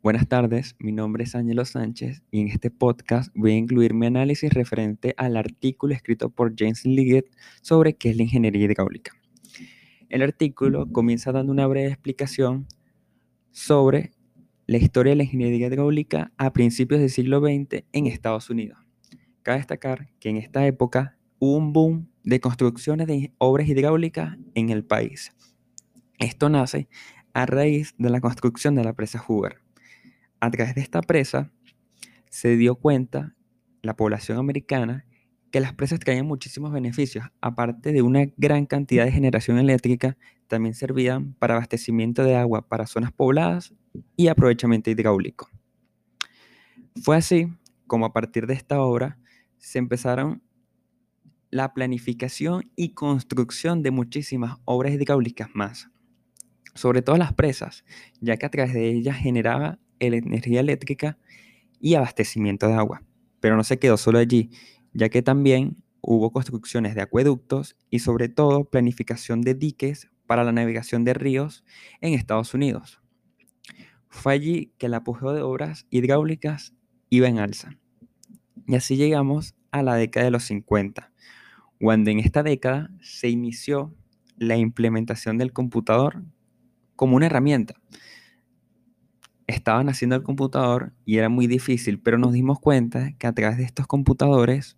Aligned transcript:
Buenas 0.00 0.28
tardes, 0.28 0.76
mi 0.78 0.92
nombre 0.92 1.24
es 1.24 1.34
Ángelo 1.34 1.64
Sánchez 1.64 2.22
y 2.30 2.40
en 2.40 2.46
este 2.46 2.70
podcast 2.70 3.32
voy 3.34 3.50
a 3.50 3.56
incluir 3.56 3.94
mi 3.94 4.06
análisis 4.06 4.52
referente 4.54 5.12
al 5.16 5.36
artículo 5.36 5.92
escrito 5.92 6.30
por 6.30 6.54
James 6.56 6.84
Liggett 6.84 7.26
sobre 7.62 7.94
qué 7.96 8.10
es 8.10 8.16
la 8.16 8.22
ingeniería 8.22 8.64
hidráulica. 8.64 9.12
El 10.08 10.22
artículo 10.22 10.86
comienza 10.92 11.32
dando 11.32 11.50
una 11.50 11.66
breve 11.66 11.88
explicación 11.88 12.68
sobre 13.50 14.12
la 14.68 14.78
historia 14.78 15.10
de 15.10 15.16
la 15.16 15.24
ingeniería 15.24 15.66
hidráulica 15.66 16.30
a 16.36 16.52
principios 16.52 17.00
del 17.00 17.10
siglo 17.10 17.40
XX 17.40 17.82
en 17.92 18.06
Estados 18.06 18.50
Unidos. 18.50 18.78
Cabe 19.42 19.58
destacar 19.58 20.10
que 20.20 20.28
en 20.28 20.36
esta 20.36 20.64
época 20.64 21.18
hubo 21.40 21.56
un 21.56 21.72
boom 21.72 22.08
de 22.22 22.38
construcciones 22.38 23.08
de 23.08 23.32
obras 23.38 23.66
hidráulicas 23.66 24.38
en 24.54 24.70
el 24.70 24.84
país. 24.84 25.32
Esto 26.20 26.48
nace 26.48 26.88
a 27.32 27.46
raíz 27.46 27.96
de 27.98 28.10
la 28.10 28.20
construcción 28.20 28.76
de 28.76 28.84
la 28.84 28.92
presa 28.92 29.18
Hoover. 29.18 29.67
A 30.40 30.50
través 30.50 30.74
de 30.74 30.80
esta 30.80 31.00
presa 31.00 31.50
se 32.30 32.56
dio 32.56 32.76
cuenta 32.76 33.34
la 33.82 33.96
población 33.96 34.38
americana 34.38 35.04
que 35.50 35.60
las 35.60 35.72
presas 35.72 35.98
traían 35.98 36.26
muchísimos 36.26 36.72
beneficios, 36.72 37.24
aparte 37.40 37.92
de 37.92 38.02
una 38.02 38.26
gran 38.36 38.66
cantidad 38.66 39.04
de 39.04 39.12
generación 39.12 39.58
eléctrica, 39.58 40.16
también 40.46 40.74
servían 40.74 41.34
para 41.34 41.54
abastecimiento 41.54 42.22
de 42.22 42.36
agua 42.36 42.68
para 42.68 42.86
zonas 42.86 43.12
pobladas 43.12 43.74
y 44.16 44.28
aprovechamiento 44.28 44.90
hidráulico. 44.90 45.48
Fue 47.02 47.16
así 47.16 47.48
como 47.86 48.06
a 48.06 48.12
partir 48.12 48.46
de 48.46 48.54
esta 48.54 48.80
obra 48.80 49.18
se 49.56 49.78
empezaron 49.78 50.42
la 51.50 51.72
planificación 51.72 52.70
y 52.76 52.90
construcción 52.90 53.82
de 53.82 53.90
muchísimas 53.90 54.58
obras 54.64 54.92
hidráulicas 54.92 55.48
más, 55.54 55.88
sobre 56.74 57.00
todo 57.00 57.16
las 57.16 57.32
presas, 57.32 57.84
ya 58.20 58.36
que 58.36 58.46
a 58.46 58.50
través 58.50 58.74
de 58.74 58.90
ellas 58.90 59.16
generaba 59.16 59.78
energía 60.00 60.60
eléctrica 60.60 61.18
y 61.80 61.94
abastecimiento 61.94 62.68
de 62.68 62.74
agua. 62.74 63.02
Pero 63.40 63.56
no 63.56 63.64
se 63.64 63.78
quedó 63.78 63.96
solo 63.96 64.18
allí, 64.18 64.50
ya 64.92 65.08
que 65.08 65.22
también 65.22 65.82
hubo 66.00 66.32
construcciones 66.32 66.94
de 66.94 67.02
acueductos 67.02 67.76
y 67.90 68.00
sobre 68.00 68.28
todo 68.28 68.64
planificación 68.64 69.42
de 69.42 69.54
diques 69.54 70.08
para 70.26 70.44
la 70.44 70.52
navegación 70.52 71.04
de 71.04 71.14
ríos 71.14 71.64
en 72.00 72.14
Estados 72.14 72.54
Unidos. 72.54 73.00
Fue 74.08 74.32
allí 74.32 74.72
que 74.78 74.86
el 74.86 74.94
apogeo 74.94 75.32
de 75.32 75.42
obras 75.42 75.86
hidráulicas 75.90 76.74
iba 77.10 77.28
en 77.28 77.38
alza. 77.38 77.76
Y 78.66 78.74
así 78.74 78.96
llegamos 78.96 79.54
a 79.70 79.82
la 79.82 79.94
década 79.94 80.24
de 80.24 80.30
los 80.30 80.44
50, 80.44 81.12
cuando 81.78 82.10
en 82.10 82.18
esta 82.18 82.42
década 82.42 82.90
se 83.00 83.28
inició 83.28 83.94
la 84.36 84.56
implementación 84.56 85.38
del 85.38 85.52
computador 85.52 86.22
como 86.96 87.16
una 87.16 87.26
herramienta. 87.26 87.74
Estaban 89.48 89.88
haciendo 89.88 90.14
el 90.14 90.22
computador 90.22 90.92
y 91.04 91.16
era 91.16 91.28
muy 91.28 91.48
difícil, 91.48 91.98
pero 91.98 92.18
nos 92.18 92.32
dimos 92.32 92.60
cuenta 92.60 93.12
que 93.18 93.26
a 93.26 93.32
través 93.32 93.56
de 93.56 93.64
estos 93.64 93.88
computadores 93.88 94.76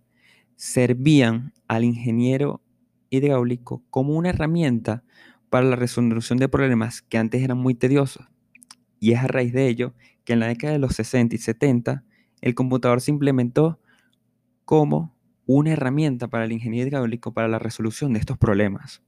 servían 0.57 1.53
al 1.69 1.85
ingeniero 1.85 2.63
hidráulico 3.11 3.83
como 3.91 4.17
una 4.17 4.31
herramienta 4.31 5.03
para 5.51 5.67
la 5.67 5.77
resolución 5.77 6.39
de 6.39 6.49
problemas 6.49 7.03
que 7.03 7.19
antes 7.19 7.43
eran 7.43 7.59
muy 7.59 7.75
tediosos. 7.75 8.27
Y 9.01 9.13
es 9.13 9.19
a 9.19 9.27
raíz 9.27 9.53
de 9.53 9.69
ello 9.69 9.93
que 10.25 10.35
en 10.35 10.41
la 10.41 10.47
década 10.47 10.73
de 10.73 10.79
los 10.79 10.95
60 10.95 11.35
y 11.35 11.39
70 11.39 12.05
el 12.41 12.55
computador 12.55 13.01
se 13.01 13.11
implementó 13.11 13.81
como 14.65 15.17
una 15.47 15.73
herramienta 15.73 16.29
para 16.29 16.45
el 16.45 16.53
ingeniero 16.53 16.89
hidráulico 16.89 17.35
para 17.35 17.49
la 17.49 17.59
resolución 17.59 18.13
de 18.13 18.21
estos 18.21 18.39
problemas. 18.39 19.03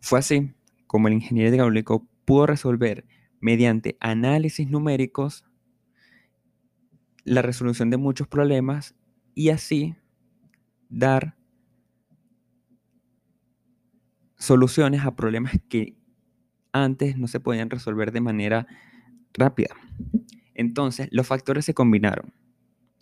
Fue 0.00 0.18
así 0.18 0.52
como 0.88 1.06
el 1.06 1.14
ingeniero 1.14 1.54
hidráulico 1.54 2.08
pudo 2.24 2.46
resolver 2.46 3.06
mediante 3.44 3.98
análisis 4.00 4.70
numéricos 4.70 5.44
la 7.24 7.42
resolución 7.42 7.90
de 7.90 7.98
muchos 7.98 8.26
problemas 8.26 8.94
y 9.34 9.50
así 9.50 9.94
dar 10.88 11.36
soluciones 14.38 15.04
a 15.04 15.14
problemas 15.14 15.60
que 15.68 15.94
antes 16.72 17.18
no 17.18 17.28
se 17.28 17.38
podían 17.38 17.68
resolver 17.68 18.12
de 18.12 18.22
manera 18.22 18.66
rápida. 19.34 19.74
Entonces, 20.54 21.08
los 21.10 21.26
factores 21.26 21.66
se 21.66 21.74
combinaron 21.74 22.32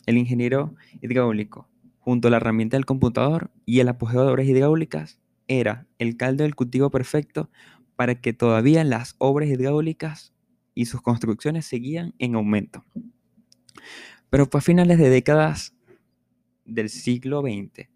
el 0.07 0.19
ingeniero 0.19 0.75
hidráulico, 1.01 1.69
junto 2.01 2.27
a 2.27 2.31
la 2.33 2.39
herramienta 2.39 2.77
del 2.77 2.85
computador 2.85 3.53
y 3.65 3.79
el 3.79 3.89
apogeo 3.89 4.25
de 4.25 4.33
obras 4.33 4.47
hidráulicas, 4.49 5.21
era 5.47 5.87
el 5.99 6.17
caldo 6.17 6.43
del 6.43 6.57
cultivo 6.57 6.91
perfecto 6.91 7.49
para 8.03 8.17
que 8.17 8.33
todavía 8.33 8.83
las 8.83 9.15
obras 9.19 9.49
hidráulicas 9.49 10.35
y 10.75 10.87
sus 10.87 11.01
construcciones 11.03 11.67
seguían 11.67 12.17
en 12.19 12.35
aumento. 12.35 12.85
Pero 14.29 14.47
fue 14.47 14.59
a 14.59 14.61
finales 14.61 14.99
de 14.99 15.09
décadas 15.09 15.77
del 16.65 16.89
siglo 16.89 17.43
XX, 17.43 17.89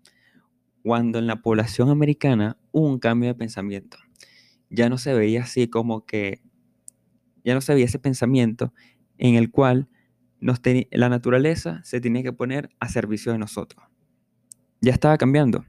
cuando 0.84 1.18
en 1.18 1.26
la 1.26 1.42
población 1.42 1.90
americana 1.90 2.56
hubo 2.70 2.86
un 2.86 3.00
cambio 3.00 3.30
de 3.30 3.34
pensamiento. 3.34 3.98
Ya 4.70 4.88
no 4.88 4.96
se 4.96 5.12
veía 5.12 5.42
así 5.42 5.66
como 5.66 6.06
que, 6.06 6.40
ya 7.42 7.54
no 7.54 7.60
se 7.60 7.74
veía 7.74 7.86
ese 7.86 7.98
pensamiento 7.98 8.72
en 9.18 9.34
el 9.34 9.50
cual 9.50 9.88
la 10.38 11.08
naturaleza 11.08 11.80
se 11.82 12.00
tiene 12.00 12.22
que 12.22 12.32
poner 12.32 12.70
a 12.78 12.88
servicio 12.88 13.32
de 13.32 13.38
nosotros. 13.38 13.84
Ya 14.80 14.92
estaba 14.92 15.18
cambiando. 15.18 15.64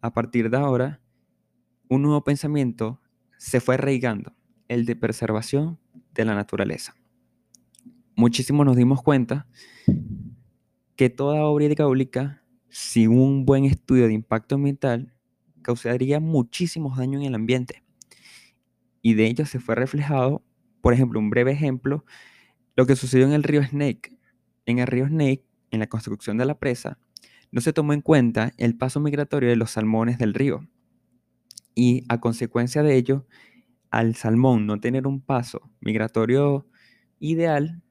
A 0.00 0.14
partir 0.14 0.48
de 0.48 0.56
ahora, 0.56 1.02
un 1.90 2.00
nuevo 2.00 2.24
pensamiento 2.24 3.02
se 3.44 3.60
fue 3.60 3.74
arraigando, 3.74 4.32
el 4.68 4.86
de 4.86 4.96
preservación 4.96 5.78
de 6.14 6.24
la 6.24 6.34
naturaleza. 6.34 6.96
Muchísimo 8.16 8.64
nos 8.64 8.74
dimos 8.74 9.02
cuenta 9.02 9.46
que 10.96 11.10
toda 11.10 11.44
obra 11.44 11.66
hidráulica, 11.66 12.42
sin 12.70 13.10
un 13.10 13.44
buen 13.44 13.66
estudio 13.66 14.06
de 14.06 14.14
impacto 14.14 14.54
ambiental, 14.54 15.12
causaría 15.60 16.20
muchísimos 16.20 16.96
daños 16.96 17.20
en 17.20 17.28
el 17.28 17.34
ambiente. 17.34 17.82
Y 19.02 19.12
de 19.12 19.26
ello 19.26 19.44
se 19.44 19.60
fue 19.60 19.74
reflejado, 19.74 20.42
por 20.80 20.94
ejemplo, 20.94 21.20
un 21.20 21.28
breve 21.28 21.52
ejemplo, 21.52 22.06
lo 22.76 22.86
que 22.86 22.96
sucedió 22.96 23.26
en 23.26 23.34
el 23.34 23.42
río 23.42 23.62
Snake. 23.62 24.16
En 24.64 24.78
el 24.78 24.86
río 24.86 25.06
Snake, 25.06 25.44
en 25.70 25.80
la 25.80 25.86
construcción 25.86 26.38
de 26.38 26.46
la 26.46 26.58
presa, 26.58 26.98
no 27.52 27.60
se 27.60 27.74
tomó 27.74 27.92
en 27.92 28.00
cuenta 28.00 28.54
el 28.56 28.74
paso 28.74 29.00
migratorio 29.00 29.50
de 29.50 29.56
los 29.56 29.72
salmones 29.72 30.16
del 30.16 30.32
río. 30.32 30.66
Y 31.74 32.04
a 32.08 32.20
consecuencia 32.20 32.82
de 32.82 32.96
ello, 32.96 33.26
al 33.90 34.14
salmón 34.14 34.66
no 34.66 34.80
tener 34.80 35.06
un 35.06 35.20
paso 35.20 35.70
migratorio 35.80 36.66
ideal, 37.18 37.82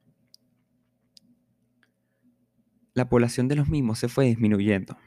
la 2.93 3.09
población 3.09 3.47
de 3.47 3.55
los 3.55 3.69
mismos 3.69 3.99
se 3.99 4.07
fue 4.07 4.25
disminuyendo. 4.25 4.97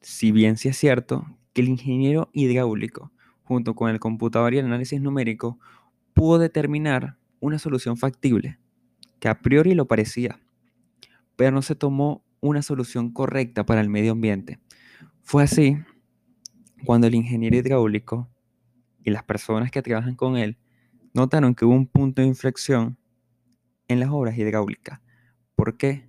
Si 0.00 0.32
bien 0.32 0.56
sí 0.56 0.68
es 0.68 0.76
cierto 0.76 1.26
que 1.52 1.60
el 1.60 1.68
ingeniero 1.68 2.30
hidráulico, 2.32 3.12
junto 3.44 3.74
con 3.74 3.90
el 3.90 4.00
computador 4.00 4.54
y 4.54 4.58
el 4.58 4.66
análisis 4.66 5.00
numérico, 5.00 5.58
pudo 6.14 6.38
determinar 6.38 7.16
una 7.40 7.58
solución 7.58 7.96
factible, 7.96 8.58
que 9.20 9.28
a 9.28 9.40
priori 9.40 9.74
lo 9.74 9.86
parecía, 9.86 10.40
pero 11.36 11.52
no 11.52 11.62
se 11.62 11.74
tomó 11.74 12.24
una 12.40 12.62
solución 12.62 13.12
correcta 13.12 13.64
para 13.64 13.80
el 13.80 13.88
medio 13.88 14.12
ambiente. 14.12 14.58
Fue 15.22 15.44
así 15.44 15.78
cuando 16.84 17.06
el 17.06 17.14
ingeniero 17.14 17.56
hidráulico 17.56 18.28
y 19.04 19.10
las 19.10 19.24
personas 19.24 19.70
que 19.70 19.82
trabajan 19.82 20.14
con 20.14 20.36
él 20.36 20.58
notaron 21.14 21.54
que 21.54 21.64
hubo 21.64 21.74
un 21.74 21.86
punto 21.86 22.22
de 22.22 22.28
inflexión 22.28 22.96
en 23.88 24.00
las 24.00 24.10
obras 24.10 24.36
hidráulicas. 24.36 25.00
¿Por 25.54 25.76
qué? 25.76 26.08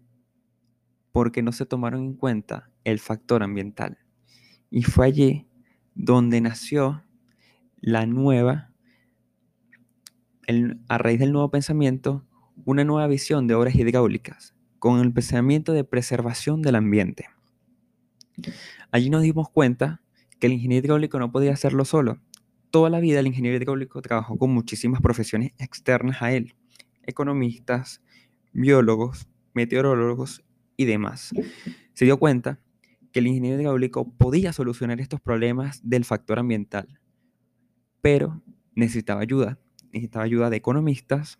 Porque 1.12 1.42
no 1.42 1.52
se 1.52 1.66
tomaron 1.66 2.02
en 2.04 2.14
cuenta 2.14 2.72
el 2.84 3.00
factor 3.00 3.44
ambiental. 3.44 3.98
Y 4.70 4.84
fue 4.84 5.06
allí 5.06 5.48
donde 5.94 6.42
nació 6.42 7.04
la 7.82 8.06
nueva, 8.06 8.72
a 10.88 10.98
raíz 10.98 11.20
del 11.20 11.32
nuevo 11.32 11.52
pensamiento, 11.52 12.26
una 12.66 12.84
nueva 12.84 13.08
visión 13.08 13.48
de 13.48 13.56
obras 13.56 13.76
hidráulicas, 13.76 14.56
con 14.80 15.00
el 15.00 15.14
pensamiento 15.14 15.74
de 15.74 15.84
preservación 15.84 16.62
del 16.62 16.76
ambiente. 16.76 17.28
Allí 18.92 19.10
nos 19.10 19.22
dimos 19.22 19.50
cuenta 19.50 20.02
que 20.40 20.48
el 20.48 20.54
ingeniero 20.54 20.86
hidráulico 20.86 21.20
no 21.20 21.32
podía 21.32 21.54
hacerlo 21.54 21.86
solo. 21.86 22.20
Toda 22.72 22.90
la 22.90 23.00
vida 23.00 23.20
el 23.20 23.28
ingeniero 23.28 23.58
hidráulico 23.58 24.02
trabajó 24.02 24.38
con 24.38 24.52
muchísimas 24.52 25.02
profesiones 25.02 25.52
externas 25.58 26.22
a 26.22 26.32
él, 26.32 26.56
economistas, 27.04 28.02
biólogos, 28.52 29.28
meteorólogos 29.54 30.44
y 30.78 30.86
demás. 30.86 31.32
Se 31.94 32.06
dio 32.06 32.18
cuenta 32.18 32.60
que 33.12 33.20
el 33.20 33.28
ingeniero 33.28 33.62
hidráulico 33.62 34.12
podía 34.12 34.54
solucionar 34.54 35.00
estos 35.00 35.22
problemas 35.22 35.82
del 35.84 36.06
factor 36.06 36.40
ambiental, 36.40 37.00
pero 38.02 38.42
necesitaba 38.76 39.22
ayuda. 39.22 39.60
Necesitaba 39.92 40.26
ayuda 40.26 40.50
de 40.50 40.58
economistas, 40.58 41.38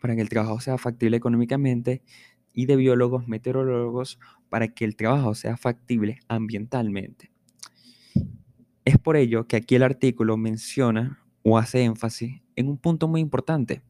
para 0.00 0.16
que 0.16 0.22
el 0.22 0.28
trabajo 0.28 0.60
sea 0.60 0.78
factible 0.78 1.16
económicamente 1.16 2.02
y 2.52 2.66
de 2.66 2.76
biólogos, 2.76 3.28
meteorólogos 3.28 4.18
para 4.48 4.68
que 4.68 4.84
el 4.84 4.96
trabajo 4.96 5.34
sea 5.34 5.56
factible 5.56 6.18
ambientalmente. 6.26 7.30
Es 8.90 8.98
por 8.98 9.16
ello 9.16 9.46
que 9.46 9.54
aquí 9.54 9.76
el 9.76 9.84
artículo 9.84 10.36
menciona 10.36 11.22
o 11.44 11.58
hace 11.58 11.84
énfasis 11.84 12.42
en 12.56 12.68
un 12.68 12.76
punto 12.76 13.06
muy 13.06 13.20
importante. 13.20 13.82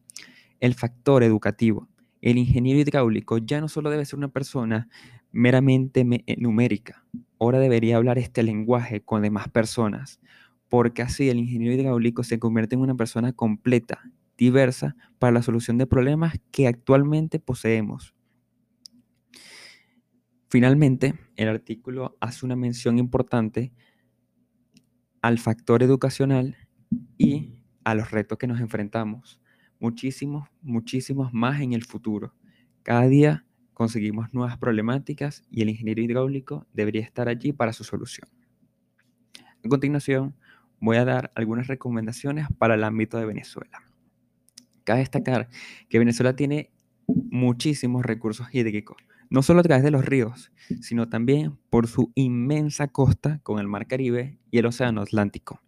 el 0.59 0.75
factor 0.75 1.23
educativo. 1.23 1.89
El 2.21 2.37
ingeniero 2.37 2.79
hidráulico 2.79 3.39
ya 3.39 3.59
no 3.59 3.67
solo 3.67 3.89
debe 3.89 4.05
ser 4.05 4.19
una 4.19 4.27
persona 4.27 4.89
meramente 5.31 6.05
eh, 6.27 6.35
numérica, 6.37 7.03
ahora 7.39 7.57
debería 7.57 7.97
hablar 7.97 8.19
este 8.19 8.43
lenguaje 8.43 9.01
con 9.01 9.23
demás 9.23 9.49
personas, 9.49 10.21
porque 10.69 11.01
así 11.01 11.31
el 11.31 11.39
ingeniero 11.39 11.73
hidráulico 11.73 12.23
se 12.23 12.37
convierte 12.37 12.75
en 12.75 12.81
una 12.81 12.93
persona 12.93 13.33
completa, 13.33 14.03
diversa, 14.37 14.95
para 15.17 15.31
la 15.31 15.41
solución 15.41 15.79
de 15.79 15.87
problemas 15.87 16.35
que 16.51 16.67
actualmente 16.67 17.39
poseemos. 17.39 18.13
Finalmente, 20.47 21.15
el 21.37 21.47
artículo 21.47 22.17
hace 22.19 22.45
una 22.45 22.55
mención 22.55 22.99
importante 22.99 23.73
al 25.21 25.37
factor 25.39 25.83
educacional 25.83 26.57
y 27.17 27.53
a 27.83 27.95
los 27.95 28.11
retos 28.11 28.37
que 28.37 28.47
nos 28.47 28.59
enfrentamos. 28.59 29.41
Muchísimos, 29.79 30.49
muchísimos 30.61 31.33
más 31.33 31.61
en 31.61 31.73
el 31.73 31.83
futuro. 31.83 32.33
Cada 32.83 33.07
día 33.07 33.45
conseguimos 33.73 34.33
nuevas 34.33 34.57
problemáticas 34.57 35.43
y 35.49 35.61
el 35.61 35.69
ingeniero 35.69 36.01
hidráulico 36.01 36.67
debería 36.73 37.01
estar 37.01 37.27
allí 37.27 37.53
para 37.53 37.73
su 37.73 37.83
solución. 37.83 38.29
A 39.63 39.69
continuación, 39.69 40.35
voy 40.79 40.97
a 40.97 41.05
dar 41.05 41.31
algunas 41.35 41.67
recomendaciones 41.67 42.47
para 42.57 42.75
el 42.75 42.83
ámbito 42.83 43.17
de 43.17 43.25
Venezuela. 43.25 43.83
Cabe 44.83 44.99
destacar 44.99 45.49
que 45.89 45.99
Venezuela 45.99 46.35
tiene 46.35 46.71
muchísimos 47.07 48.03
recursos 48.03 48.47
hídricos, 48.53 48.97
no 49.31 49.41
solo 49.41 49.61
a 49.61 49.63
través 49.63 49.83
de 49.83 49.91
los 49.91 50.03
ríos, 50.03 50.51
sino 50.81 51.07
también 51.07 51.57
por 51.69 51.87
su 51.87 52.11
inmensa 52.15 52.89
costa 52.89 53.39
con 53.43 53.59
el 53.59 53.67
Mar 53.67 53.87
Caribe 53.87 54.37
y 54.51 54.57
el 54.57 54.65
Océano 54.65 55.01
Atlántico. 55.01 55.61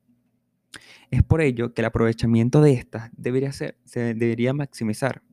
Es 1.11 1.23
por 1.23 1.41
ello 1.41 1.73
que 1.73 1.81
el 1.81 1.85
aprovechamiento 1.85 2.61
de 2.61 2.73
estas 2.73 3.09
debería 3.15 3.53
ser, 3.53 3.77
se 3.85 4.13
debería 4.13 4.53
maximizar. 4.53 5.23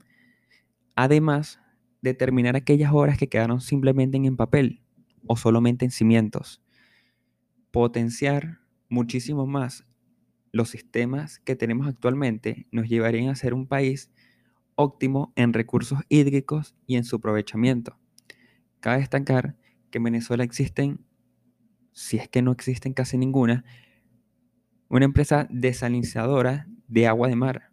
Además, 0.94 1.58
determinar 2.02 2.54
aquellas 2.54 2.92
obras 2.92 3.18
que 3.18 3.28
quedaron 3.28 3.60
simplemente 3.60 4.16
en 4.16 4.36
papel 4.36 4.80
o 5.26 5.36
solamente 5.36 5.84
en 5.84 5.90
cimientos. 5.90 6.62
Potenciar 7.72 8.60
muchísimo 8.88 9.46
más 9.46 9.84
los 10.52 10.70
sistemas 10.70 11.40
que 11.40 11.56
tenemos 11.56 11.88
actualmente 11.88 12.68
nos 12.70 12.88
llevarían 12.88 13.28
a 13.28 13.34
ser 13.34 13.54
un 13.54 13.66
país 13.66 14.12
óptimo 14.76 15.32
en 15.34 15.52
recursos 15.52 15.98
hídricos 16.08 16.76
y 16.86 16.94
en 16.94 17.04
su 17.04 17.16
aprovechamiento. 17.16 17.98
Cabe 18.80 18.98
destacar 18.98 19.56
que 19.90 19.98
en 19.98 20.04
Venezuela 20.04 20.44
existen, 20.44 21.04
si 21.92 22.16
es 22.16 22.28
que 22.28 22.42
no 22.42 22.52
existen 22.52 22.94
casi 22.94 23.18
ninguna, 23.18 23.64
una 24.88 25.04
empresa 25.04 25.46
desalinizadora 25.50 26.66
de 26.88 27.06
agua 27.06 27.28
de 27.28 27.36
mar. 27.36 27.72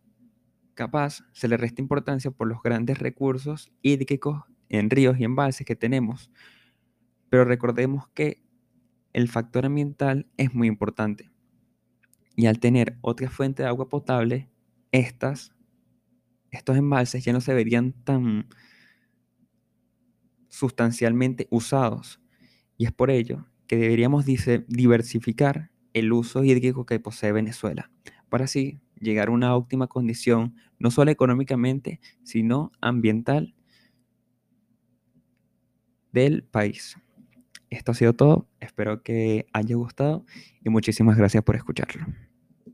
Capaz 0.75 1.24
se 1.31 1.48
le 1.48 1.57
resta 1.57 1.81
importancia 1.81 2.30
por 2.30 2.48
los 2.48 2.62
grandes 2.62 3.00
recursos 3.00 3.71
hídricos 3.81 4.44
en 4.69 4.89
ríos 4.89 5.19
y 5.19 5.24
embalses 5.24 5.65
que 5.65 5.75
tenemos. 5.75 6.30
Pero 7.30 7.45
recordemos 7.45 8.07
que 8.10 8.44
el 9.13 9.27
factor 9.30 9.65
ambiental 9.65 10.27
es 10.38 10.53
muy 10.53 10.68
importante. 10.68 11.31
Y 12.36 12.45
al 12.45 12.60
tener 12.60 12.98
otra 13.01 13.30
fuente 13.31 13.63
de 13.63 13.69
agua 13.69 13.89
potable, 13.89 14.50
estas, 14.92 15.56
estos 16.51 16.77
embalses 16.77 17.25
ya 17.25 17.33
no 17.33 17.42
se 17.42 17.53
verían 17.56 17.94
tan 18.03 18.48
sustancialmente 20.57 21.48
usados. 21.51 22.19
Y 22.77 22.86
es 22.86 22.92
por 22.92 23.09
ello 23.09 23.45
que 23.68 23.77
deberíamos 23.77 24.25
diversificar 24.25 25.71
el 25.94 26.12
uso 26.13 26.44
hídrico 26.44 26.86
que 26.86 27.00
posee 27.00 27.31
Venezuela, 27.31 27.92
para 28.30 28.45
así 28.45 28.80
llegar 29.00 29.27
a 29.27 29.31
una 29.31 29.56
óptima 29.56 29.88
condición, 29.88 30.56
no 30.80 30.92
solo 30.92 31.12
económicamente, 31.12 32.00
sino 32.24 32.71
ambiental 32.81 33.56
del 36.12 36.44
país. 36.44 36.98
Esto 37.69 37.92
ha 37.92 37.95
sido 37.95 38.13
todo, 38.13 38.48
espero 38.60 39.03
que 39.03 39.45
haya 39.53 39.75
gustado 39.75 40.25
y 40.63 40.69
muchísimas 40.69 41.18
gracias 41.18 41.44
por 41.44 41.56
escucharlo. 41.56 42.06